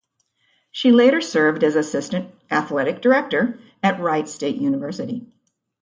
[0.71, 5.27] She later served as assistant athletic director at Wright State University.